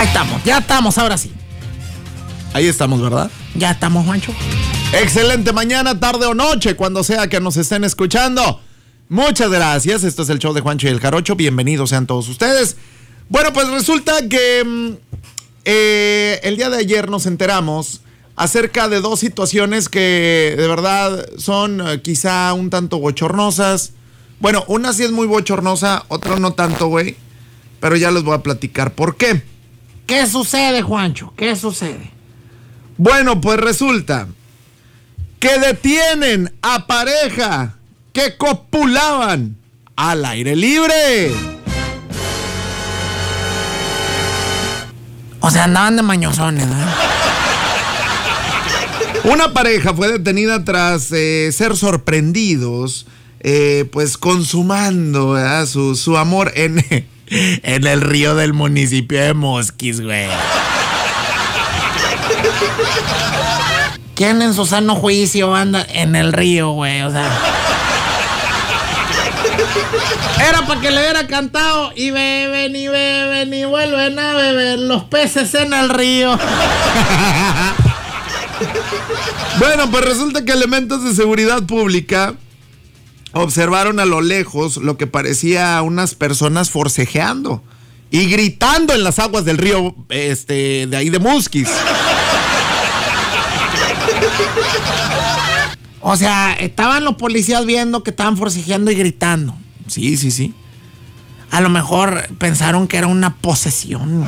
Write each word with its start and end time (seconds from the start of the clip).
Ahí 0.00 0.06
estamos, 0.06 0.42
ya 0.44 0.56
estamos, 0.56 0.96
ahora 0.96 1.18
sí. 1.18 1.30
Ahí 2.54 2.66
estamos, 2.66 3.02
¿verdad? 3.02 3.30
Ya 3.54 3.72
estamos, 3.72 4.06
Juancho. 4.06 4.32
Excelente 4.94 5.52
mañana, 5.52 6.00
tarde 6.00 6.24
o 6.24 6.32
noche, 6.32 6.74
cuando 6.74 7.04
sea 7.04 7.28
que 7.28 7.38
nos 7.38 7.58
estén 7.58 7.84
escuchando. 7.84 8.62
Muchas 9.10 9.50
gracias. 9.50 10.02
Esto 10.02 10.22
es 10.22 10.30
el 10.30 10.38
show 10.38 10.54
de 10.54 10.62
Juancho 10.62 10.86
y 10.88 10.90
el 10.90 11.00
Jarocho. 11.00 11.36
Bienvenidos 11.36 11.90
sean 11.90 12.06
todos 12.06 12.30
ustedes. 12.30 12.78
Bueno, 13.28 13.52
pues 13.52 13.68
resulta 13.68 14.26
que 14.26 14.64
mm, 14.64 14.90
eh, 15.66 16.40
el 16.44 16.56
día 16.56 16.70
de 16.70 16.78
ayer 16.78 17.10
nos 17.10 17.26
enteramos 17.26 18.00
acerca 18.36 18.88
de 18.88 19.02
dos 19.02 19.20
situaciones 19.20 19.90
que 19.90 20.54
de 20.56 20.66
verdad 20.66 21.26
son 21.36 21.86
eh, 21.86 22.00
quizá 22.00 22.54
un 22.54 22.70
tanto 22.70 23.00
bochornosas. 23.00 23.92
Bueno, 24.40 24.64
una 24.66 24.94
sí 24.94 25.02
es 25.02 25.12
muy 25.12 25.26
bochornosa, 25.26 26.06
otra 26.08 26.38
no 26.38 26.54
tanto, 26.54 26.86
güey. 26.86 27.16
Pero 27.80 27.96
ya 27.96 28.10
les 28.10 28.22
voy 28.22 28.34
a 28.34 28.38
platicar 28.38 28.94
por 28.94 29.18
qué. 29.18 29.49
¿Qué 30.10 30.26
sucede, 30.26 30.82
Juancho? 30.82 31.32
¿Qué 31.36 31.54
sucede? 31.54 32.10
Bueno, 32.96 33.40
pues 33.40 33.60
resulta 33.60 34.26
que 35.38 35.56
detienen 35.60 36.52
a 36.62 36.88
pareja 36.88 37.76
que 38.12 38.36
copulaban 38.36 39.56
al 39.94 40.24
aire 40.24 40.56
libre. 40.56 41.30
O 45.38 45.48
sea, 45.48 45.62
andaban 45.62 45.94
de 45.94 46.02
mañosones, 46.02 46.64
¿eh? 46.64 46.86
Una 49.22 49.52
pareja 49.52 49.94
fue 49.94 50.10
detenida 50.10 50.64
tras 50.64 51.12
eh, 51.12 51.52
ser 51.52 51.76
sorprendidos, 51.76 53.06
eh, 53.38 53.88
pues 53.92 54.18
consumando 54.18 55.36
su, 55.66 55.94
su 55.94 56.16
amor 56.16 56.50
en, 56.56 56.84
en 57.30 57.86
el 57.86 58.00
río 58.00 58.34
del 58.34 58.52
municipio 58.52 59.20
de 59.22 59.34
Mosquis, 59.34 60.00
güey. 60.00 60.28
¿Quién 64.14 64.42
en 64.42 64.52
su 64.52 64.66
sano 64.66 64.96
juicio 64.96 65.54
anda 65.54 65.86
en 65.88 66.16
el 66.16 66.32
río, 66.32 66.72
güey? 66.72 67.02
O 67.02 67.10
sea. 67.10 67.30
Era 70.48 70.66
para 70.66 70.80
que 70.80 70.90
le 70.90 71.00
hubiera 71.00 71.26
cantado 71.26 71.92
y 71.94 72.10
beben 72.10 72.74
y 72.74 72.88
beben 72.88 73.54
y 73.54 73.64
vuelven 73.64 74.18
a 74.18 74.34
beber 74.34 74.78
los 74.78 75.04
peces 75.04 75.54
en 75.54 75.72
el 75.72 75.88
río. 75.88 76.38
Bueno, 79.58 79.90
pues 79.90 80.04
resulta 80.04 80.44
que 80.44 80.52
elementos 80.52 81.04
de 81.04 81.14
seguridad 81.14 81.62
pública 81.64 82.34
observaron 83.32 84.00
a 84.00 84.04
lo 84.04 84.20
lejos 84.20 84.76
lo 84.76 84.96
que 84.96 85.06
parecía 85.06 85.80
unas 85.82 86.14
personas 86.14 86.70
forcejeando 86.70 87.62
y 88.10 88.26
gritando 88.26 88.94
en 88.94 89.04
las 89.04 89.18
aguas 89.18 89.44
del 89.44 89.58
río 89.58 89.94
este, 90.08 90.86
de 90.86 90.96
ahí 90.96 91.10
de 91.10 91.18
Musquis. 91.18 91.68
O 96.00 96.16
sea, 96.16 96.54
estaban 96.54 97.04
los 97.04 97.16
policías 97.16 97.64
viendo 97.66 98.02
que 98.02 98.10
estaban 98.10 98.36
forcejeando 98.36 98.90
y 98.90 98.94
gritando. 98.94 99.54
Sí, 99.86 100.16
sí, 100.16 100.30
sí. 100.30 100.54
A 101.50 101.60
lo 101.60 101.68
mejor 101.68 102.28
pensaron 102.38 102.88
que 102.88 102.96
era 102.96 103.06
una 103.06 103.36
posesión. 103.36 104.26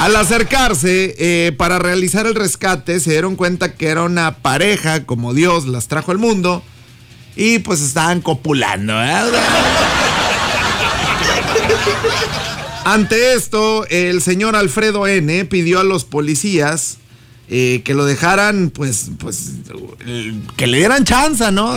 Al 0.00 0.16
acercarse 0.16 1.14
eh, 1.18 1.52
para 1.52 1.78
realizar 1.78 2.26
el 2.26 2.34
rescate, 2.34 3.00
se 3.00 3.10
dieron 3.10 3.36
cuenta 3.36 3.74
que 3.74 3.88
era 3.88 4.02
una 4.02 4.36
pareja, 4.36 5.04
como 5.04 5.34
Dios 5.34 5.66
las 5.66 5.88
trajo 5.88 6.10
al 6.10 6.18
mundo, 6.18 6.62
y 7.36 7.60
pues 7.60 7.80
estaban 7.80 8.20
copulando. 8.20 8.94
¿verdad? 8.94 9.40
Ante 12.84 13.34
esto, 13.34 13.86
el 13.88 14.22
señor 14.22 14.56
Alfredo 14.56 15.06
N. 15.06 15.44
pidió 15.44 15.80
a 15.80 15.84
los 15.84 16.04
policías 16.04 16.98
eh, 17.48 17.82
que 17.84 17.94
lo 17.94 18.04
dejaran, 18.04 18.70
pues, 18.70 19.10
pues, 19.18 19.52
eh, 20.06 20.34
que 20.56 20.66
le 20.66 20.78
dieran 20.78 21.04
chance, 21.04 21.52
¿no? 21.52 21.74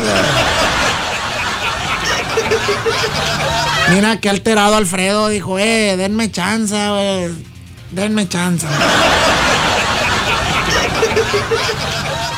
Mira 3.91 4.19
qué 4.19 4.29
alterado 4.29 4.75
Alfredo 4.75 5.29
dijo, 5.29 5.59
eh, 5.59 5.95
denme 5.95 6.31
chance, 6.31 6.75
güey. 6.75 7.54
Denme 7.91 8.28
chance. 8.28 8.68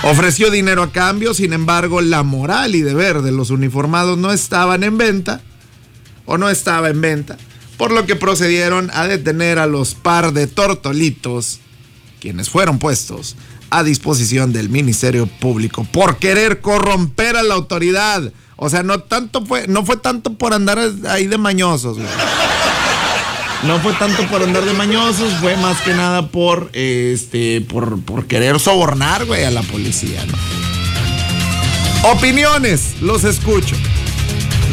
Ofreció 0.04 0.52
dinero 0.52 0.84
a 0.84 0.92
cambio, 0.92 1.34
sin 1.34 1.54
embargo, 1.54 2.02
la 2.02 2.24
moral 2.24 2.76
y 2.76 2.82
deber 2.82 3.22
de 3.22 3.32
los 3.32 3.50
uniformados 3.50 4.18
no 4.18 4.32
estaban 4.32 4.84
en 4.84 4.98
venta, 4.98 5.42
o 6.26 6.38
no 6.38 6.50
estaba 6.50 6.90
en 6.90 7.02
venta, 7.02 7.38
por 7.78 7.92
lo 7.92 8.06
que 8.06 8.16
procedieron 8.16 8.90
a 8.94 9.08
detener 9.08 9.60
a 9.60 9.68
los 9.68 9.96
par 9.96 10.34
de 10.34 10.48
tortolitos, 10.48 11.60
quienes 12.20 12.50
fueron 12.50 12.80
puestos 12.80 13.36
a 13.70 13.84
disposición 13.84 14.54
del 14.54 14.70
Ministerio 14.70 15.28
Público 15.28 15.86
por 15.92 16.18
querer 16.18 16.62
corromper 16.62 17.36
a 17.36 17.44
la 17.44 17.56
autoridad. 17.56 18.32
O 18.56 18.70
sea, 18.70 18.84
no 18.84 19.00
tanto 19.00 19.46
fue, 19.46 19.68
no 19.68 19.86
fue 19.86 19.98
tanto 19.98 20.34
por 20.34 20.54
andar 20.54 20.80
ahí 21.10 21.28
de 21.28 21.38
mañosos, 21.38 21.98
güey. 21.98 22.08
No 23.64 23.80
fue 23.80 23.94
tanto 23.94 24.24
por 24.28 24.44
andar 24.44 24.66
de 24.66 24.74
mañosos, 24.74 25.34
fue 25.42 25.58
más 25.58 25.82
que 25.82 25.94
nada 25.94 26.28
por 26.28 26.70
este 26.74 27.62
por, 27.62 28.00
por 28.02 28.28
querer 28.28 28.60
sobornar, 28.60 29.26
güey, 29.26 29.46
a 29.46 29.52
la 29.52 29.64
policía, 29.64 30.24
¿no? 30.26 30.38
Opiniones, 32.12 32.96
los 33.02 33.24
escucho. 33.24 33.76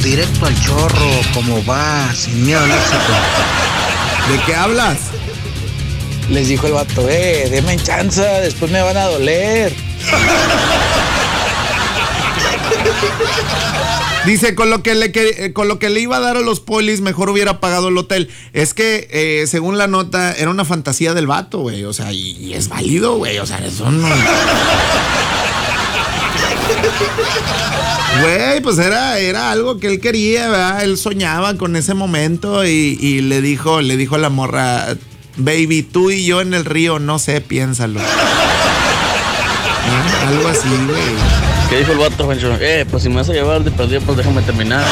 Directo 0.03 0.47
al 0.47 0.63
chorro, 0.63 1.11
como 1.33 1.65
va, 1.65 2.13
sin 2.15 2.45
miedo 2.45 2.61
al 2.61 2.71
éxito. 2.71 2.99
¿De 4.31 4.39
qué 4.45 4.55
hablas? 4.55 4.99
Les 6.29 6.49
dijo 6.49 6.67
el 6.67 6.75
vato, 6.75 7.09
eh, 7.09 7.49
denme 7.51 7.77
chance, 7.77 8.21
después 8.21 8.71
me 8.71 8.83
van 8.83 8.97
a 8.97 9.05
doler. 9.05 9.75
Dice, 14.27 14.55
con 14.55 14.71
lo, 14.71 14.83
que 14.83 14.95
le, 14.95 15.13
que- 15.13 15.45
eh, 15.47 15.53
con 15.53 15.69
lo 15.69 15.79
que 15.79 15.91
le 15.91 16.01
iba 16.01 16.17
a 16.17 16.21
dar 16.21 16.37
a 16.39 16.41
los 16.41 16.61
polis, 16.61 17.01
mejor 17.03 17.29
hubiera 17.29 17.61
pagado 17.61 17.89
el 17.89 17.99
hotel. 17.99 18.31
Es 18.55 18.73
que, 18.73 19.07
eh, 19.11 19.47
según 19.47 19.77
la 19.77 19.87
nota, 19.87 20.33
era 20.33 20.51
una 20.51 20.65
fantasía 20.65 21.13
del 21.13 21.27
vato, 21.27 21.59
güey. 21.59 21.85
O 21.85 21.93
sea, 21.93 22.11
y, 22.13 22.55
es 22.55 22.69
válido, 22.69 23.17
güey. 23.17 23.39
O 23.39 23.47
sea, 23.47 23.59
eso 23.59 23.91
no... 23.91 24.09
Güey, 28.21 28.61
pues 28.63 28.79
era, 28.79 29.19
era 29.19 29.51
algo 29.51 29.79
que 29.79 29.89
él 29.89 30.01
quería, 30.01 30.49
¿verdad? 30.49 30.85
Él 30.85 30.97
soñaba 30.97 31.57
con 31.57 31.77
ese 31.77 31.95
momento 31.95 32.65
y, 32.65 33.21
le 33.23 33.41
dijo, 33.43 33.81
le 33.83 33.97
dijo 33.97 34.15
a 34.15 34.19
la 34.19 34.31
morra, 34.31 34.97
baby, 35.37 35.83
tú 35.83 36.11
y 36.11 36.25
yo 36.25 36.41
en 36.41 36.55
el 36.55 36.65
río, 36.65 36.99
no 36.99 37.19
sé, 37.19 37.41
piénsalo. 37.41 38.01
Algo 40.29 40.49
así, 40.49 40.69
güey. 40.87 41.54
¿Qué 41.69 41.79
dijo 41.79 41.93
el 41.93 41.99
vato, 41.99 42.25
Juancho? 42.25 42.57
Eh, 42.61 42.87
pues 42.91 43.03
si 43.03 43.09
me 43.09 43.17
vas 43.17 43.29
a 43.29 43.33
llevar 43.33 43.63
de 43.65 43.71
perdido, 43.71 44.01
pues 44.03 44.19
déjame 44.19 44.43
terminar. 44.43 44.85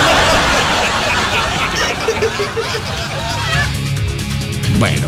Bueno. 4.78 5.06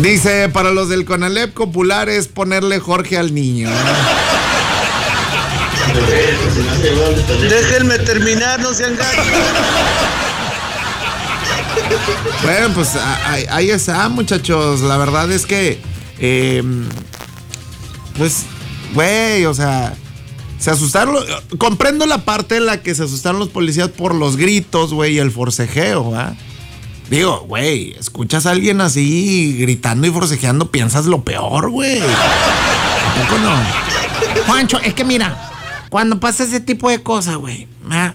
Dice, 0.00 0.48
para 0.48 0.70
los 0.72 0.88
del 0.88 1.04
Conalep 1.04 1.54
popular 1.54 2.08
es 2.08 2.28
ponerle 2.28 2.80
Jorge 2.80 3.16
al 3.16 3.32
niño. 3.32 3.70
Déjenme 7.48 7.98
terminar, 8.00 8.60
no 8.60 8.74
sean 8.74 8.96
gachos. 8.96 9.24
Bueno, 12.42 12.74
pues 12.74 12.90
ahí 13.50 13.70
está, 13.70 14.08
muchachos. 14.08 14.80
La 14.80 14.96
verdad 14.96 15.30
es 15.30 15.46
que, 15.46 15.80
eh, 16.18 16.62
pues, 18.18 18.42
güey, 18.92 19.46
o 19.46 19.54
sea, 19.54 19.94
se 20.58 20.70
asustaron. 20.70 21.16
comprendo 21.58 22.06
la 22.06 22.18
parte 22.18 22.56
en 22.56 22.66
la 22.66 22.82
que 22.82 22.94
se 22.94 23.04
asustaron 23.04 23.38
los 23.38 23.48
policías 23.48 23.88
por 23.88 24.14
los 24.14 24.36
gritos, 24.36 24.92
güey, 24.92 25.14
y 25.14 25.18
el 25.18 25.30
forcejeo, 25.30 26.10
¿va? 26.10 26.34
Digo, 27.10 27.44
güey, 27.46 27.94
escuchas 27.98 28.46
a 28.46 28.50
alguien 28.50 28.80
así 28.80 29.56
gritando 29.58 30.06
y 30.06 30.10
forcejeando, 30.10 30.70
piensas 30.70 31.06
lo 31.06 31.22
peor, 31.22 31.70
güey. 31.70 32.00
¿A 32.00 33.28
poco 33.28 33.38
no? 33.40 34.44
Juancho, 34.46 34.80
es 34.80 34.94
que 34.94 35.04
mira, 35.04 35.52
cuando 35.90 36.18
pasa 36.18 36.44
ese 36.44 36.60
tipo 36.60 36.88
de 36.88 37.02
cosas, 37.02 37.36
güey, 37.36 37.68
¿verdad? 37.82 38.14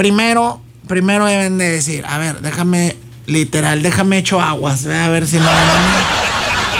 primero, 0.00 0.62
primero 0.88 1.26
deben 1.26 1.58
de 1.58 1.68
decir, 1.68 2.06
a 2.06 2.16
ver, 2.16 2.40
déjame, 2.40 2.96
literal, 3.26 3.82
déjame 3.82 4.16
hecho 4.16 4.40
aguas, 4.40 4.84
¿verdad? 4.84 5.04
a 5.04 5.08
ver 5.10 5.26
si 5.26 5.38
no. 5.38 5.44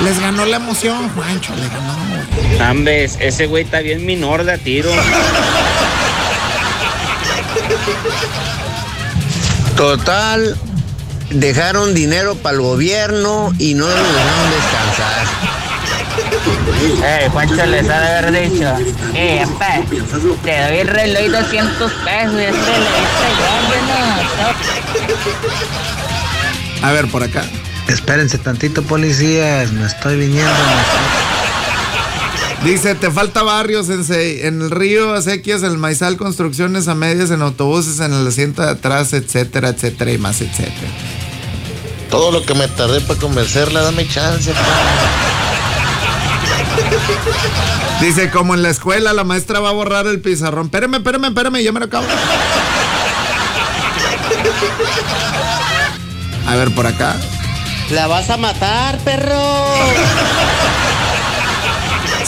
Les 0.03 0.19
ganó 0.19 0.47
la 0.47 0.57
emoción, 0.57 1.11
Juancho, 1.11 1.55
les 1.55 1.71
ganó, 1.71 1.99
Ambes, 2.61 3.17
ese 3.21 3.47
güey 3.47 3.65
está 3.65 3.81
bien 3.81 4.05
minor 4.05 4.45
de 4.45 4.53
a 4.53 4.59
tiro. 4.59 4.91
Total, 9.77 10.57
dejaron 11.31 11.95
dinero 11.95 12.35
para 12.35 12.57
el 12.57 12.63
gobierno 12.63 13.51
y 13.59 13.75
no 13.75 13.87
lo 13.87 13.95
dejaron 13.95 14.51
descansar. 14.51 15.27
Eh, 17.05 17.29
Juancho 17.33 17.67
les 17.67 17.89
ha 17.89 18.01
de 18.01 18.19
haber 18.19 18.51
dicho, 18.51 18.75
eh, 19.15 19.43
apa, 19.43 19.81
te 20.45 20.63
doy 20.63 20.79
el 20.79 20.89
reloj 20.89 21.23
y 21.25 21.29
200 21.29 21.93
pesos 21.93 22.35
y 22.35 22.45
este 22.45 22.51
le 22.51 22.91
dice 23.01 23.29
yo, 26.83 26.87
A 26.87 26.93
ver, 26.93 27.07
por 27.09 27.23
acá. 27.23 27.43
Espérense 27.89 28.39
tantito, 28.39 28.83
policías. 28.83 29.73
Me 29.73 29.87
estoy 29.87 30.17
viniendo. 30.17 30.53
Dice, 32.65 32.95
te 32.95 33.11
falta 33.11 33.43
barrio, 33.43 33.83
sensei. 33.83 34.47
En 34.47 34.61
el 34.61 34.71
río, 34.71 35.15
acequias, 35.15 35.63
en 35.63 35.73
el 35.73 35.79
maizal, 35.79 36.17
construcciones 36.19 36.89
a 36.89 36.95
medias, 36.95 37.31
en 37.31 37.41
autobuses, 37.41 38.01
en 38.01 38.13
el 38.13 38.27
asiento 38.27 38.61
de 38.63 38.71
atrás, 38.71 39.15
etcétera, 39.15 39.71
etcétera 39.71 40.13
y 40.13 40.19
más, 40.19 40.43
etcétera. 40.43 40.89
Todo 42.11 42.33
lo 42.33 42.45
que 42.45 42.55
me 42.55 42.69
tardé 42.69 43.01
para 43.01 43.19
convencerla, 43.19 43.81
dame 43.83 44.07
chance. 44.07 44.53
pa. 44.53 44.59
Dice, 48.01 48.31
como 48.31 48.55
en 48.55 48.63
la 48.63 48.71
escuela, 48.71 49.13
la 49.13 49.25
maestra 49.25 49.61
va 49.61 49.71
a 49.71 49.73
borrar 49.73 50.07
el 50.07 50.21
pizarrón. 50.21 50.67
Espérame, 50.67 50.97
espérame, 50.97 51.27
espérame, 51.27 51.63
yo 51.63 51.73
me 51.73 51.81
lo 51.81 51.87
acabo. 51.87 52.07
A 56.47 56.57
ver, 56.57 56.75
por 56.75 56.87
acá. 56.87 57.17
La 57.91 58.07
vas 58.07 58.29
a 58.31 58.37
matar, 58.37 58.99
perro. 58.99 59.41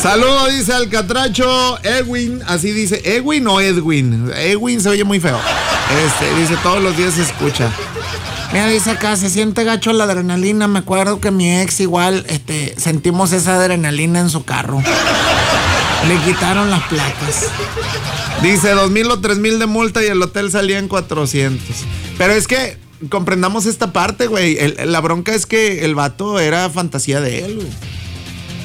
Saludo, 0.03 0.49
dice 0.49 0.73
Alcatracho, 0.73 1.79
Edwin, 1.85 2.43
así 2.49 2.73
dice, 2.73 3.01
Edwin 3.05 3.47
o 3.47 3.61
Edwin. 3.61 4.33
Edwin 4.37 4.81
se 4.81 4.89
oye 4.89 5.05
muy 5.05 5.21
feo. 5.21 5.39
Este, 6.05 6.41
dice, 6.41 6.57
todos 6.61 6.83
los 6.83 6.97
días 6.97 7.15
se 7.15 7.23
escucha. 7.23 7.71
Mira, 8.53 8.67
dice 8.67 8.91
acá, 8.91 9.15
se 9.15 9.31
siente 9.31 9.63
gacho 9.63 9.93
la 9.93 10.03
adrenalina. 10.03 10.67
Me 10.67 10.81
acuerdo 10.81 11.21
que 11.21 11.31
mi 11.31 11.57
ex 11.57 11.79
igual, 11.79 12.27
este, 12.29 12.75
sentimos 12.79 13.31
esa 13.31 13.55
adrenalina 13.55 14.19
en 14.19 14.29
su 14.29 14.45
carro. 14.45 14.83
Le 16.09 16.19
quitaron 16.25 16.69
las 16.69 16.83
placas. 16.89 17.47
Dice, 18.43 18.71
dos 18.73 18.91
mil 18.91 19.09
o 19.09 19.21
tres 19.21 19.39
mil 19.39 19.61
de 19.61 19.67
multa 19.67 20.03
y 20.03 20.09
el 20.09 20.21
hotel 20.21 20.51
salía 20.51 20.81
en 20.81 20.89
400. 20.89 21.65
Pero 22.19 22.33
es 22.33 22.49
que 22.49 22.77
comprendamos 23.09 23.67
esta 23.67 23.93
parte, 23.93 24.27
güey. 24.27 24.59
La 24.85 25.01
bronca 25.01 25.33
es 25.33 25.47
que 25.47 25.85
el 25.85 25.95
vato 25.95 26.41
era 26.41 26.69
fantasía 26.71 27.21
de 27.21 27.45
él, 27.45 27.55
güey. 27.55 28.02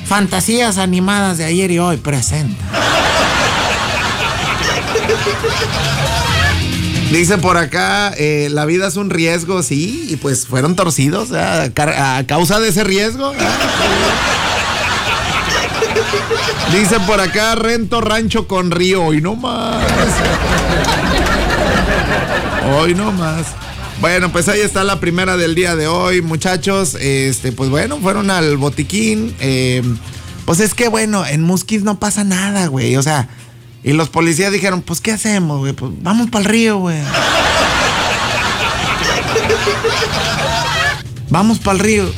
Fantasías 0.08 0.78
animadas 0.78 1.38
de 1.38 1.44
ayer 1.44 1.70
y 1.70 1.80
hoy 1.80 1.98
presenta. 1.98 2.64
Dice 7.12 7.38
por 7.38 7.58
acá, 7.58 8.14
eh, 8.18 8.48
la 8.50 8.66
vida 8.66 8.88
es 8.88 8.96
un 8.96 9.10
riesgo, 9.10 9.64
sí, 9.64 10.08
y 10.10 10.16
pues 10.16 10.48
fueron 10.48 10.76
torcidos 10.76 11.30
¿eh? 11.32 11.40
a, 11.40 12.24
causa 12.26 12.60
de 12.60 12.70
ese 12.70 12.84
riesgo. 12.86 13.34
¿eh? 13.34 13.38
Dice 16.72 17.00
por 17.02 17.20
acá, 17.20 17.56
rento 17.56 18.00
rancho 18.00 18.48
con 18.48 18.72
río, 18.72 19.04
hoy 19.04 19.22
no 19.22 19.36
más. 19.36 19.84
Hoy 22.78 22.94
no 22.94 23.12
más. 23.12 23.46
Bueno, 24.00 24.32
pues 24.32 24.48
ahí 24.48 24.62
está 24.62 24.84
la 24.84 25.00
primera 25.00 25.38
del 25.38 25.56
día 25.56 25.76
de 25.76 25.88
hoy, 25.88 26.22
muchachos. 26.22 26.96
Este, 27.00 27.52
pues 27.52 27.70
bueno, 27.70 27.98
fueron 28.00 28.30
al 28.30 28.58
botiquín. 28.58 29.36
eh, 29.40 29.82
pues 30.46 30.60
es 30.62 30.74
que 30.74 30.88
bueno, 30.88 31.26
en 31.26 31.42
Musquis 31.44 31.84
no 31.84 32.00
pasa 32.00 32.24
nada, 32.24 32.68
güey. 32.68 32.96
O 32.96 33.04
sea, 33.04 33.28
y 33.84 33.92
los 33.94 34.10
policías 34.10 34.52
dijeron, 34.52 34.82
pues 34.82 35.02
¿qué 35.02 35.12
hacemos, 35.12 35.60
güey? 35.60 35.74
Pues 35.74 35.92
vamos 36.02 36.30
para 36.30 36.44
el 36.44 36.50
río, 36.50 36.78
güey. 36.78 37.00
Vamos 41.30 41.60
para 41.60 41.74
el 41.74 41.80
río. 41.84 42.10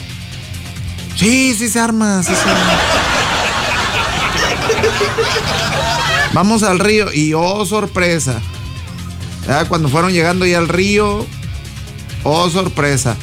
Sí, 1.15 1.55
sí 1.57 1.67
se 1.67 1.79
arma, 1.79 2.21
sí 2.21 2.31
se 2.35 2.49
arma. 2.49 2.79
Vamos 6.33 6.61
al 6.61 6.77
río 6.77 7.11
y 7.11 7.33
oh 7.33 7.65
sorpresa. 7.65 8.39
Ya 9.47 9.65
cuando 9.65 9.89
fueron 9.89 10.11
llegando 10.13 10.45
ya 10.45 10.59
al 10.59 10.67
río, 10.67 11.25
oh 12.23 12.49
sorpresa. 12.49 13.15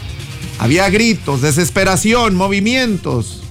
Había 0.58 0.88
gritos, 0.88 1.42
desesperación, 1.42 2.34
movimientos. 2.34 3.42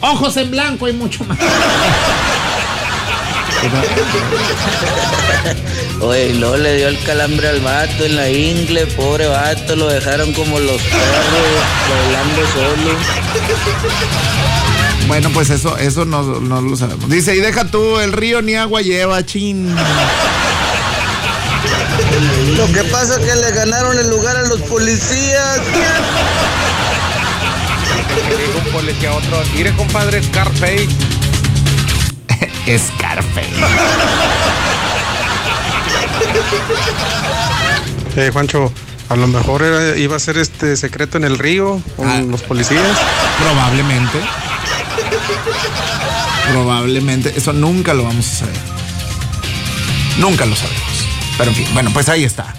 Ojos 0.00 0.36
en 0.36 0.50
blanco 0.50 0.88
y 0.88 0.92
mucho 0.92 1.24
más. 1.24 1.38
Oye, 6.00 6.34
luego 6.34 6.56
le 6.56 6.76
dio 6.76 6.88
el 6.88 6.98
calambre 7.00 7.48
al 7.48 7.60
vato 7.60 8.04
en 8.04 8.14
la 8.16 8.30
ingle, 8.30 8.86
pobre 8.86 9.26
vato, 9.26 9.74
lo 9.74 9.88
dejaron 9.88 10.32
como 10.32 10.60
los 10.60 10.80
perros, 10.80 11.64
bailando 11.90 12.46
solo. 12.52 12.96
Bueno, 15.08 15.30
pues 15.30 15.50
eso, 15.50 15.76
eso 15.76 16.04
no, 16.04 16.22
no 16.22 16.60
lo 16.60 16.76
sabemos. 16.76 17.10
Dice, 17.10 17.34
y 17.34 17.40
deja 17.40 17.64
tú, 17.64 17.98
el 17.98 18.12
río 18.12 18.42
ni 18.42 18.54
agua 18.54 18.82
lleva, 18.82 19.24
chin. 19.26 19.74
Lo 22.56 22.66
que 22.72 22.84
pasa 22.84 23.14
es 23.14 23.20
que 23.26 23.36
le 23.36 23.50
ganaron 23.52 23.98
el 23.98 24.08
lugar 24.10 24.36
a 24.36 24.42
los 24.42 24.60
policías. 24.62 25.60
dijo 28.28 28.58
un 28.64 28.72
policía 28.72 29.10
a 29.10 29.14
otro, 29.14 29.42
mire 29.54 29.72
compadre 29.76 30.22
Scarface. 30.22 30.88
Scarface. 32.78 33.48
Eh, 38.16 38.30
Juancho, 38.32 38.72
a 39.08 39.16
lo 39.16 39.26
mejor 39.28 39.62
era- 39.62 39.96
iba 39.96 40.16
a 40.16 40.18
ser 40.20 40.38
este 40.38 40.76
secreto 40.76 41.16
en 41.18 41.24
el 41.24 41.38
río 41.38 41.80
con 41.96 42.08
Ah. 42.08 42.20
los 42.20 42.42
policías. 42.42 42.98
Probablemente. 43.38 44.18
Probablemente. 46.50 47.32
Eso 47.36 47.52
nunca 47.52 47.94
lo 47.94 48.04
vamos 48.04 48.26
a 48.26 48.36
saber. 48.40 48.56
Nunca 50.18 50.44
lo 50.46 50.56
sabemos. 50.56 50.82
Pero 51.38 51.50
en 51.50 51.56
fin, 51.56 51.66
bueno, 51.72 51.90
pues 51.92 52.08
ahí 52.08 52.24
está. 52.24 52.52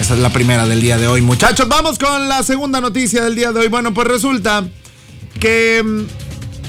Esa 0.00 0.14
es 0.14 0.20
la 0.20 0.30
primera 0.30 0.66
del 0.66 0.80
día 0.80 0.96
de 0.96 1.06
hoy, 1.06 1.20
muchachos. 1.20 1.68
Vamos 1.68 1.98
con 1.98 2.28
la 2.28 2.42
segunda 2.42 2.80
noticia 2.80 3.22
del 3.22 3.36
día 3.36 3.52
de 3.52 3.60
hoy. 3.60 3.68
Bueno, 3.68 3.92
pues 3.92 4.08
resulta 4.08 4.64
que 5.38 5.82
mm, 5.84 6.06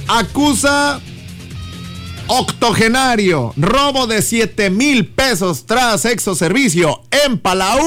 acusa 0.10 1.00
octogenario 2.28 3.54
robo 3.56 4.06
de 4.06 4.22
7 4.22 4.70
mil 4.70 5.08
pesos 5.08 5.66
tras 5.66 6.04
exoservicio 6.06 7.02
en 7.10 7.40
Palau. 7.40 7.80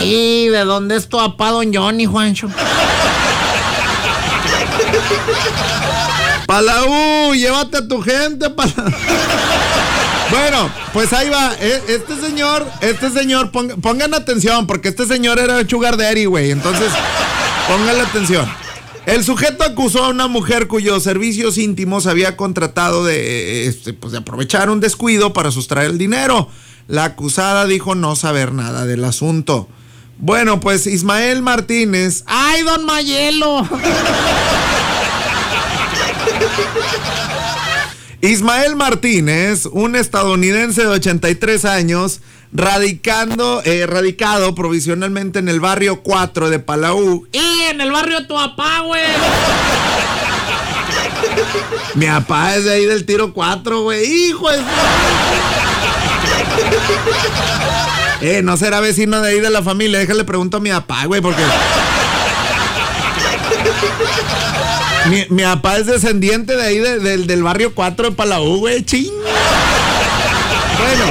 ¿Y 0.00 0.48
de 0.48 0.64
dónde 0.64 0.96
es 0.96 1.08
tu 1.08 1.18
papá, 1.18 1.50
don 1.50 1.72
Johnny, 1.72 2.06
Juancho? 2.06 2.48
Palau, 6.56 7.32
llévate 7.32 7.78
a 7.78 7.88
tu 7.88 8.02
gente, 8.02 8.50
Palau. 8.50 8.74
Bueno, 10.30 10.70
pues 10.94 11.10
ahí 11.14 11.28
va. 11.30 11.54
E- 11.60 11.82
Este 11.88 12.18
señor, 12.20 12.66
este 12.82 13.10
señor, 13.10 13.50
pong- 13.52 13.80
pongan 13.82 14.12
atención, 14.14 14.66
porque 14.66 14.88
este 14.88 15.06
señor 15.06 15.38
era 15.38 15.66
Sugar 15.68 15.96
Daddy, 15.98 16.24
güey. 16.26 16.50
Entonces, 16.50 16.90
pónganle 17.68 18.02
atención. 18.02 18.46
El 19.06 19.24
sujeto 19.24 19.64
acusó 19.64 20.04
a 20.04 20.08
una 20.08 20.28
mujer 20.28 20.68
cuyos 20.68 21.02
servicios 21.02 21.56
íntimos 21.58 22.06
había 22.06 22.36
contratado 22.36 23.04
de, 23.04 23.16
eh, 23.16 23.66
este, 23.66 23.92
pues, 23.94 24.12
de 24.12 24.18
aprovechar 24.18 24.68
un 24.70 24.80
descuido 24.80 25.32
para 25.34 25.50
sustraer 25.50 25.90
el 25.90 25.98
dinero. 25.98 26.48
La 26.86 27.04
acusada 27.04 27.64
dijo 27.66 27.94
no 27.94 28.14
saber 28.16 28.52
nada 28.52 28.84
del 28.86 29.04
asunto. 29.04 29.68
Bueno, 30.18 30.60
pues 30.60 30.86
Ismael 30.86 31.40
Martínez. 31.42 32.24
¡Ay, 32.26 32.62
don 32.62 32.84
Mayelo! 32.86 33.66
Ismael 38.22 38.76
Martínez, 38.76 39.66
un 39.66 39.96
estadounidense 39.96 40.82
de 40.82 40.86
83 40.86 41.64
años, 41.64 42.20
radicando, 42.52 43.60
eh, 43.64 43.84
radicado 43.84 44.54
provisionalmente 44.54 45.40
en 45.40 45.48
el 45.48 45.58
barrio 45.58 46.04
4 46.04 46.48
de 46.48 46.60
Palau. 46.60 47.26
Y 47.32 47.62
en 47.68 47.80
el 47.80 47.90
barrio 47.90 48.20
de 48.20 48.26
tu 48.26 48.34
papá, 48.34 48.82
güey. 48.86 49.02
Mi 51.96 52.06
papá 52.06 52.54
es 52.54 52.64
de 52.64 52.74
ahí 52.74 52.86
del 52.86 53.04
tiro 53.04 53.32
4, 53.32 53.82
güey. 53.82 54.28
¡Hijo 54.28 54.52
de... 54.52 54.58
Eh, 58.20 58.40
no 58.44 58.56
será 58.56 58.78
vecino 58.78 59.20
de 59.20 59.30
ahí 59.30 59.40
de 59.40 59.50
la 59.50 59.62
familia. 59.62 59.98
Déjale 59.98 60.22
pregunto 60.22 60.58
a 60.58 60.60
mi 60.60 60.70
papá, 60.70 61.06
güey, 61.06 61.20
porque... 61.20 61.42
Mi, 65.10 65.26
mi 65.30 65.42
papá 65.42 65.78
es 65.78 65.86
descendiente 65.86 66.56
de 66.56 66.62
ahí 66.62 66.78
de- 66.78 66.98
del- 67.00 67.42
barrio 67.42 67.74
4 67.74 68.10
de 68.10 68.16
Palau, 68.16 68.58
güey. 68.58 68.84
Ching. 68.84 69.10
Bueno. 70.78 71.04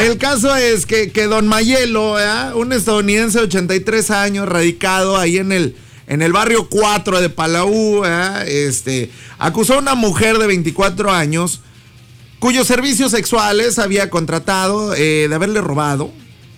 El 0.00 0.18
caso 0.18 0.54
es 0.56 0.86
que, 0.86 1.10
que 1.12 1.24
don 1.24 1.46
Mayelo, 1.46 2.16
un 2.54 2.72
estadounidense 2.72 3.38
de 3.38 3.44
83 3.44 4.10
años, 4.10 4.48
radicado 4.48 5.16
ahí 5.18 5.36
en 5.38 5.52
el, 5.52 5.76
en 6.06 6.22
el 6.22 6.32
barrio 6.32 6.68
4 6.68 7.20
de 7.20 7.28
Palau, 7.28 8.04
este, 8.46 9.10
acusó 9.38 9.74
a 9.74 9.78
una 9.78 9.94
mujer 9.94 10.38
de 10.38 10.46
24 10.46 11.12
años 11.12 11.60
cuyos 12.38 12.66
servicios 12.66 13.10
sexuales 13.12 13.78
había 13.78 14.10
contratado 14.10 14.94
eh, 14.94 15.26
de 15.28 15.34
haberle 15.34 15.60
robado 15.60 16.10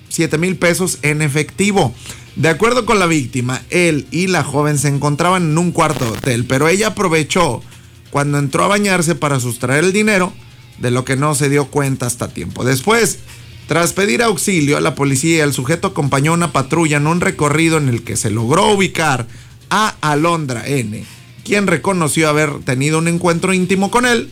7 0.09 0.39
mil 0.39 0.57
pesos 0.57 0.99
en 1.03 1.21
efectivo. 1.21 1.95
De 2.37 2.49
acuerdo 2.49 2.85
con 2.85 2.99
la 2.99 3.07
víctima, 3.07 3.63
él 3.71 4.07
y 4.11 4.27
la 4.27 4.43
joven 4.43 4.79
se 4.79 4.89
encontraban 4.89 5.45
en 5.45 5.59
un 5.59 5.71
cuarto 5.71 6.05
de 6.05 6.19
hotel, 6.19 6.45
pero 6.47 6.69
ella 6.69 6.89
aprovechó 6.89 7.63
cuando 8.11 8.39
entró 8.39 8.65
a 8.65 8.69
bañarse 8.69 9.15
para 9.15 9.39
sustraer 9.39 9.85
el 9.85 9.93
dinero, 9.93 10.33
de 10.79 10.91
lo 10.91 11.05
que 11.05 11.17
no 11.17 11.35
se 11.37 11.49
dio 11.49 11.67
cuenta 11.67 12.07
hasta 12.07 12.29
tiempo 12.29 12.65
después. 12.65 13.21
Tras 13.69 13.93
pedir 13.93 14.23
auxilio 14.23 14.77
a 14.77 14.81
la 14.81 14.95
policía, 14.95 15.45
el 15.45 15.53
sujeto 15.53 15.89
acompañó 15.89 16.33
una 16.33 16.53
patrulla 16.53 16.97
en 16.97 17.07
un 17.07 17.21
recorrido 17.21 17.79
en 17.79 17.89
el 17.89 18.03
que 18.03 18.17
se 18.17 18.31
logró 18.31 18.73
ubicar 18.73 19.27
a 19.71 19.95
Alondra 20.01 20.67
N., 20.67 21.05
quien 21.45 21.67
reconoció 21.67 22.29
haber 22.29 22.61
tenido 22.61 22.99
un 22.99 23.09
encuentro 23.09 23.53
íntimo 23.53 23.91
con 23.91 24.07
él, 24.07 24.31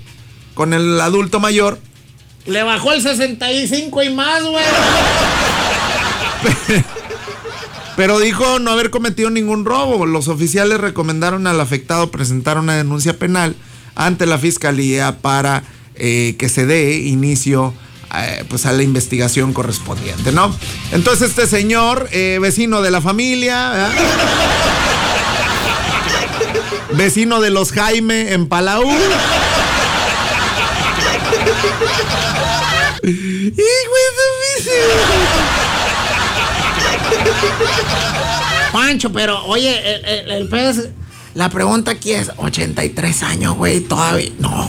con 0.55 0.75
el 0.75 1.01
adulto 1.01 1.41
mayor, 1.41 1.79
Le 2.47 2.63
bajó 2.65 2.93
el 2.93 3.03
65 3.03 4.03
y 4.03 4.11
más, 4.11 4.43
güey. 4.43 4.65
pero 7.97 8.19
dijo 8.19 8.59
no 8.59 8.71
haber 8.71 8.91
cometido 8.91 9.31
ningún 9.31 9.65
robo. 9.65 10.07
Los 10.07 10.29
oficiales 10.29 10.79
recomendaron 10.81 11.47
al 11.47 11.61
afectado 11.61 12.11
presentar 12.11 12.59
una 12.59 12.77
denuncia 12.77 13.19
penal 13.19 13.55
ante 13.95 14.27
la 14.27 14.39
fiscalía 14.39 15.19
para 15.21 15.63
eh, 15.95 16.37
que 16.39 16.49
se 16.49 16.67
dé 16.67 16.97
inicio 16.97 17.75
eh, 18.15 18.45
pues 18.49 18.67
a 18.67 18.73
la 18.73 18.83
investigación 18.83 19.53
correspondiente, 19.53 20.33
¿no? 20.33 20.55
Entonces 20.93 21.31
este 21.31 21.47
señor, 21.47 22.09
eh, 22.13 22.39
vecino 22.41 22.83
de 22.83 22.91
la 22.91 23.01
familia, 23.01 23.91
vecino 26.93 27.41
de 27.41 27.51
los 27.51 27.73
Jaime 27.73 28.33
en 28.33 28.49
Palau. 28.49 28.85
Su 34.63 35.62
Pancho, 38.73 39.13
pero 39.13 39.45
oye, 39.45 39.79
el, 39.95 40.31
el, 40.31 40.49
pez, 40.49 40.89
la 41.35 41.49
pregunta 41.51 41.91
aquí 41.93 42.13
es, 42.13 42.31
83 42.37 43.23
años, 43.23 43.55
güey, 43.55 43.81
todavía. 43.81 44.31
No. 44.39 44.69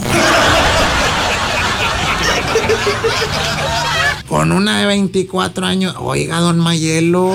Con 4.28 4.52
una 4.52 4.80
de 4.80 4.86
24 4.86 5.66
años, 5.66 5.94
oiga, 5.98 6.40
don 6.40 6.58
Mayelo. 6.58 7.34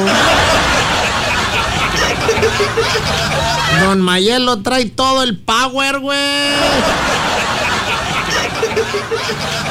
Don 3.81 4.01
Mayelo 4.01 4.62
trae 4.62 4.86
todo 4.86 5.24
el 5.24 5.38
power, 5.38 6.00
güey. 6.00 6.19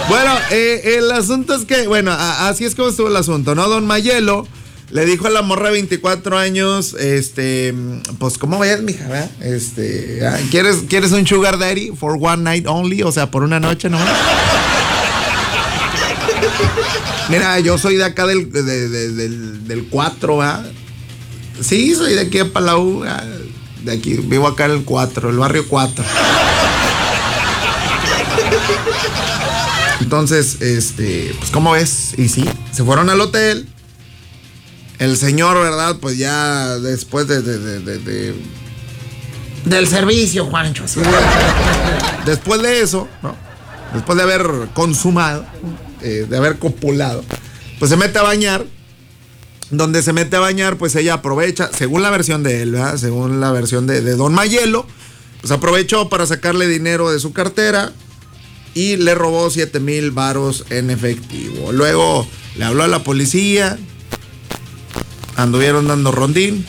Bueno, 0.09 0.33
eh, 0.51 0.97
el 0.99 1.13
asunto 1.13 1.55
es 1.55 1.65
que, 1.65 1.87
bueno, 1.87 2.13
así 2.13 2.65
es 2.65 2.75
como 2.75 2.89
estuvo 2.89 3.09
el 3.09 3.17
asunto, 3.17 3.55
¿no? 3.55 3.69
Don 3.69 3.87
Mayelo 3.87 4.47
le 4.91 5.05
dijo 5.05 5.27
a 5.27 5.31
la 5.31 5.43
morra 5.43 5.67
de 5.67 5.73
24 5.73 6.39
años, 6.39 6.95
este, 6.99 7.75
pues, 8.19 8.39
¿cómo 8.39 8.59
ves, 8.59 8.81
mija? 8.83 9.07
verdad? 9.07 9.31
Este, 9.41 10.21
ah, 10.27 10.39
¿quieres, 10.51 10.77
¿quieres 10.89 11.13
un 11.13 11.27
sugar 11.27 11.59
daddy 11.59 11.91
for 11.91 12.17
one 12.21 12.43
night 12.43 12.67
only? 12.67 13.03
O 13.03 13.13
sea, 13.13 13.31
por 13.31 13.43
una 13.43 13.61
noche 13.61 13.91
nomás. 13.91 14.09
Mira, 17.29 17.59
yo 17.61 17.77
soy 17.77 17.97
de 17.97 18.05
acá 18.05 18.27
del, 18.27 18.51
de- 18.51 18.63
de- 18.63 19.11
del, 19.13 19.69
del 19.69 19.85
4, 19.91 20.39
¿verdad? 20.39 20.65
Sí, 21.61 21.95
soy 21.95 22.15
de 22.15 22.21
aquí 22.21 22.39
de 22.39 22.47
Palau, 22.47 23.05
ah, 23.05 23.23
de 23.85 23.93
aquí, 23.93 24.15
vivo 24.15 24.47
acá 24.47 24.65
en 24.65 24.71
el 24.71 24.85
4, 24.85 25.29
el 25.29 25.37
barrio 25.37 25.67
4. 25.69 26.05
Entonces, 30.01 30.63
este, 30.63 31.35
pues, 31.39 31.51
¿cómo 31.51 31.73
ves? 31.73 32.15
Y 32.17 32.29
sí, 32.31 32.45
se 32.73 32.83
fueron 32.85 33.11
al 33.11 33.21
hotel. 33.21 33.69
El 34.99 35.17
señor, 35.17 35.57
¿verdad? 35.61 35.97
Pues 36.01 36.19
ya 36.19 36.77
después 36.79 37.29
de, 37.29 37.41
de- 37.43 37.59
de- 37.59 37.81
de- 37.81 37.99
de- 37.99 38.35
Del 39.65 39.87
servicio, 39.87 40.47
Juancho. 40.47 40.89
sí. 40.89 41.01
después 42.27 42.63
de 42.63 42.81
eso, 42.81 43.09
¿no? 43.23 43.37
Después 43.95 44.17
de 44.19 44.23
haber 44.25 44.69
consumado, 44.75 45.47
eh, 46.03 46.27
de 46.29 46.37
haber 46.37 46.59
copulado, 46.59 47.25
pues 47.79 47.91
se 47.91 47.97
mete 47.97 48.19
a 48.19 48.23
bañar. 48.23 48.65
Donde 49.71 50.03
se 50.03 50.15
mete 50.15 50.35
a 50.37 50.41
bañar, 50.41 50.79
pues 50.79 50.97
ella 50.97 51.15
aprovecha, 51.15 51.69
según 51.77 52.01
la 52.03 52.09
versión 52.11 52.43
de 52.43 52.63
él, 52.63 52.73
¿verdad? 52.73 52.97
Según 52.97 53.39
la 53.41 53.53
versión 53.53 53.87
de, 53.87 54.01
de 54.01 54.17
Don 54.17 54.33
Mayelo, 54.33 54.87
pues 55.43 55.51
aprovechó 55.53 56.09
para 56.09 56.25
sacarle 56.27 56.67
dinero 56.67 57.11
de 57.11 57.21
su 57.21 57.35
cartera 57.35 57.93
y 58.75 58.97
le 58.97 59.15
robó 59.15 59.51
7 59.51 59.79
mil 59.81 60.11
varos 60.11 60.65
en 60.71 60.89
efectivo. 60.89 61.71
Luego 61.73 62.27
le 62.57 62.65
habló 62.65 62.83
a 62.83 62.89
la 62.89 63.05
policía, 63.05 63.79
anduvieron 65.39 65.87
dando 65.87 66.11
rondín, 66.11 66.67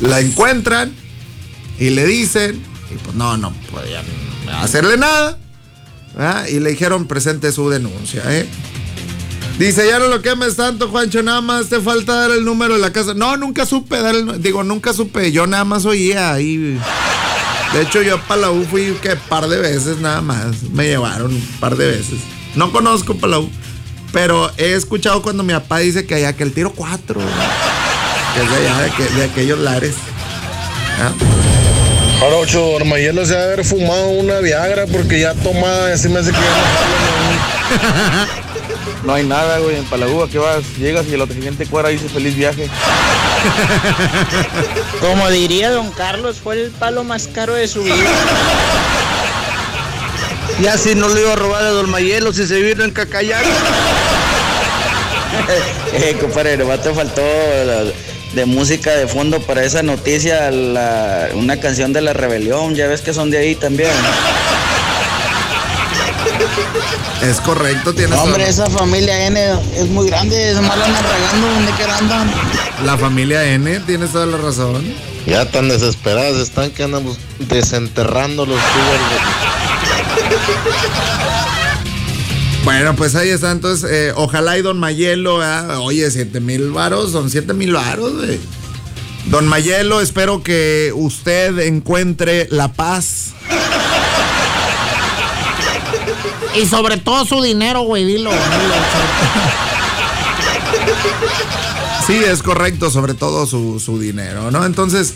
la 0.00 0.20
encuentran 0.20 0.92
y 1.78 1.90
le 1.90 2.04
dicen, 2.04 2.62
y 2.94 2.98
pues 2.98 3.16
no, 3.16 3.36
no 3.38 3.52
podían 3.70 4.04
hacerle 4.60 4.98
nada, 4.98 5.38
y 6.48 6.60
le 6.60 6.70
dijeron 6.70 7.06
presente 7.06 7.52
su 7.52 7.70
denuncia. 7.70 8.22
¿eh? 8.26 8.46
Dice, 9.58 9.88
ya 9.88 9.98
no 9.98 10.08
lo 10.08 10.20
quemes 10.20 10.56
tanto, 10.56 10.88
Juancho, 10.88 11.22
nada 11.22 11.40
más 11.40 11.70
te 11.70 11.80
falta 11.80 12.14
dar 12.14 12.30
el 12.30 12.44
número 12.44 12.74
de 12.74 12.80
la 12.80 12.92
casa. 12.92 13.14
No, 13.14 13.38
nunca 13.38 13.64
supe 13.64 14.00
dar 14.02 14.38
digo, 14.38 14.62
nunca 14.62 14.92
supe, 14.92 15.32
yo 15.32 15.46
nada 15.46 15.64
más 15.64 15.86
oía 15.86 16.34
ahí. 16.34 16.78
De 17.72 17.82
hecho, 17.82 18.02
yo 18.02 18.16
a 18.16 18.22
Palau 18.22 18.62
fui 18.64 18.94
que 19.00 19.16
par 19.16 19.48
de 19.48 19.58
veces 19.58 19.98
nada 19.98 20.20
más. 20.20 20.64
Me 20.72 20.84
llevaron 20.84 21.34
un 21.34 21.46
par 21.58 21.76
de 21.76 21.86
veces. 21.86 22.18
No 22.54 22.70
conozco 22.72 23.16
Palau, 23.16 23.50
pero 24.12 24.50
he 24.56 24.72
escuchado 24.74 25.22
cuando 25.22 25.42
mi 25.42 25.52
papá 25.52 25.78
dice 25.78 26.06
que 26.06 26.14
allá 26.16 26.32
que 26.34 26.42
el 26.42 26.52
tiro 26.52 26.72
4, 26.74 27.20
que 28.34 28.42
es 28.42 28.50
de 28.50 28.56
allá, 28.56 28.78
de, 28.82 28.90
que- 28.90 29.08
de 29.14 29.24
aquellos 29.24 29.58
lares. 29.58 29.94
¿Ah? 31.00 31.12
Jarocho, 32.20 32.76
Armayelo 32.78 33.26
se 33.26 33.36
haber 33.36 33.62
fumado 33.64 34.08
una 34.08 34.38
Viagra 34.38 34.86
porque 34.86 35.20
ya 35.20 35.34
tomada, 35.34 35.92
así 35.92 36.08
me 36.08 36.20
hace 36.20 36.30
que 36.30 36.38
ya 36.38 38.26
no 39.04 39.12
hay 39.14 39.24
nada, 39.24 39.58
güey, 39.58 39.76
en 39.76 39.84
Palagúa, 39.84 40.28
¿qué 40.28 40.38
vas? 40.38 40.64
Llegas 40.78 41.06
y 41.08 41.14
el 41.14 41.20
otro 41.20 41.34
siguiente 41.34 41.66
cuadra 41.66 41.90
dice 41.90 42.08
feliz 42.08 42.34
viaje. 42.34 42.68
Como 45.00 45.28
diría 45.30 45.70
don 45.70 45.90
Carlos, 45.92 46.38
fue 46.42 46.60
el 46.60 46.70
palo 46.72 47.04
más 47.04 47.28
caro 47.28 47.54
de 47.54 47.68
su 47.68 47.82
vida. 47.84 47.94
Ya 50.62 50.78
si 50.78 50.94
no 50.94 51.08
le 51.08 51.20
iba 51.20 51.32
a 51.34 51.36
robar 51.36 51.62
a 51.62 51.70
Don 51.70 51.90
Mayelo 51.90 52.32
si 52.32 52.46
se 52.46 52.60
vino 52.60 52.84
en 52.84 52.90
Cacayán. 52.92 53.42
Eh, 55.92 56.16
compadre, 56.20 56.56
nomás 56.56 56.82
te 56.82 56.92
faltó 56.94 57.20
la- 57.22 57.84
de 58.34 58.46
música 58.46 58.90
de 58.92 59.06
fondo 59.06 59.40
para 59.40 59.64
esa 59.64 59.82
noticia, 59.82 60.50
la- 60.50 61.28
una 61.34 61.58
canción 61.60 61.92
de 61.92 62.00
la 62.00 62.12
rebelión, 62.12 62.74
ya 62.74 62.86
ves 62.86 63.00
que 63.02 63.12
son 63.12 63.30
de 63.30 63.38
ahí 63.38 63.54
también. 63.54 63.90
Es 67.22 67.40
correcto, 67.40 67.94
tienes 67.94 68.18
Hombre, 68.18 68.48
esa 68.48 68.68
familia 68.70 69.26
N 69.26 69.40
es 69.76 69.88
muy 69.88 70.08
grande, 70.08 70.50
es 70.52 70.60
mal 70.60 70.80
andan 70.82 71.02
regando 71.04 71.46
donde 71.48 71.72
quiera 71.72 71.96
andan. 71.98 72.30
La 72.84 72.96
familia 72.96 73.44
N, 73.44 73.80
tienes 73.80 74.12
toda 74.12 74.26
la 74.26 74.36
razón. 74.38 74.84
Ya 75.26 75.44
tan 75.50 75.68
desesperadas 75.68 76.36
están 76.36 76.70
que 76.70 76.82
andamos 76.84 77.18
desenterrando 77.38 78.46
los 78.46 78.58
tubos. 78.58 79.75
Bueno, 82.64 82.96
pues 82.96 83.14
ahí 83.14 83.28
está. 83.28 83.52
Entonces, 83.52 83.88
eh, 83.90 84.12
ojalá 84.16 84.58
y 84.58 84.62
Don 84.62 84.78
Mayelo, 84.78 85.36
oye, 85.84 86.10
7 86.10 86.40
mil 86.40 86.70
varos, 86.72 87.12
son 87.12 87.30
7 87.30 87.54
mil 87.54 87.72
varos, 87.72 88.16
güey. 88.16 88.40
Don 89.26 89.46
Mayelo, 89.46 90.00
espero 90.00 90.42
que 90.42 90.92
usted 90.94 91.58
encuentre 91.60 92.48
la 92.50 92.72
paz. 92.72 93.34
Y 96.56 96.66
sobre 96.66 96.96
todo 96.96 97.24
su 97.24 97.42
dinero, 97.42 97.82
güey, 97.82 98.04
dilo. 98.04 98.30
dilo. 98.30 98.40
Sí, 102.06 102.14
es 102.24 102.42
correcto, 102.42 102.88
sobre 102.90 103.14
todo 103.14 103.46
su, 103.46 103.80
su 103.80 103.98
dinero, 103.98 104.50
¿no? 104.52 104.64
Entonces, 104.64 105.14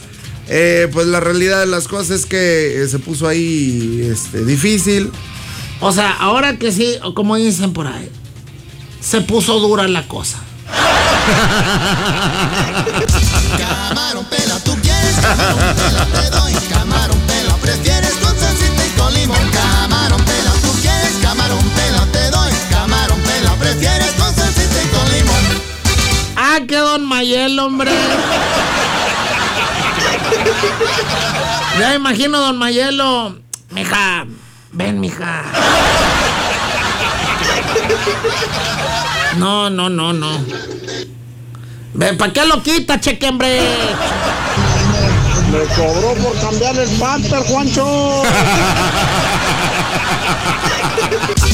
eh, 0.53 0.89
pues 0.93 1.07
la 1.07 1.21
realidad 1.21 1.61
de 1.61 1.67
las 1.67 1.87
cosas 1.87 2.11
es 2.11 2.27
que 2.27 2.83
eh, 2.83 2.89
se 2.89 2.99
puso 2.99 3.29
ahí 3.29 4.05
este, 4.13 4.45
difícil. 4.45 5.13
O 5.79 5.93
sea, 5.93 6.11
ahora 6.11 6.59
que 6.59 6.73
sí, 6.73 6.97
o 7.05 7.15
como 7.15 7.37
dicen 7.37 7.73
por 7.73 7.87
ahí, 7.87 8.11
se 9.01 9.21
puso 9.21 9.61
dura 9.61 9.87
la 9.87 10.09
cosa. 10.09 10.39
Camarón 13.59 14.25
pela, 14.25 14.59
tú 14.65 14.75
quieres 14.83 15.15
camarón 15.23 15.75
pela, 15.77 16.07
te 16.21 16.31
doy 16.31 16.53
camarón 16.69 17.19
pela, 17.29 17.55
prefieres 17.63 18.15
con 18.15 18.37
salsita 18.37 18.87
y 18.87 18.91
con 18.99 19.15
limón. 19.15 19.51
Camarón 19.53 20.25
pela, 20.25 20.53
tú 20.63 20.73
quieres 20.83 21.13
camarón 21.23 21.65
pela, 21.77 22.07
te 22.11 22.29
doy 22.31 22.53
camarón 22.71 23.21
pela, 23.21 23.55
prefieres 23.55 24.11
con 24.19 24.35
salsita 24.35 24.83
y 24.83 24.89
con 24.89 25.13
limón. 25.13 25.63
Ah, 26.35 26.59
que 26.67 26.77
don 26.77 27.05
Mayel, 27.07 27.57
hombre. 27.61 27.93
Ya 31.79 31.95
imagino 31.95 32.41
don 32.41 32.59
Mayelo. 32.59 33.39
Mija, 33.71 34.27
ven, 34.73 35.01
mija. 35.01 35.45
No, 39.37 39.71
no, 39.71 39.89
no, 39.89 40.13
no. 40.13 40.39
Ven, 41.95 42.19
¿para 42.19 42.33
qué 42.33 42.45
lo 42.45 42.63
quita, 42.63 43.01
cheque, 43.01 43.29
hombre? 43.29 43.61
Me 45.51 45.65
cobró 45.75 46.15
por 46.15 46.41
cambiar 46.41 46.79
el 46.79 46.89
pamper, 46.99 47.43
Juancho. 47.45 48.23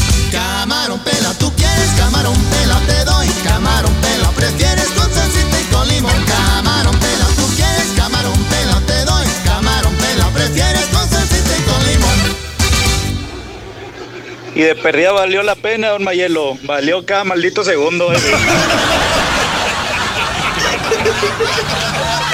Y 14.57 14.63
de 14.63 14.75
perdida 14.75 15.13
valió 15.13 15.43
la 15.43 15.55
pena, 15.55 15.91
don 15.91 16.03
Mayelo. 16.03 16.57
Valió 16.63 17.05
cada 17.05 17.25
maldito 17.25 17.63
segundo. 17.63 18.11
eh. 18.11 18.17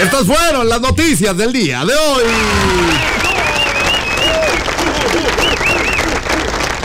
Estas 0.01 0.25
fueron 0.25 0.69
las 0.69 0.81
noticias 0.81 1.37
del 1.37 1.53
día 1.53 1.85
de 1.85 1.93
hoy. 1.95 2.23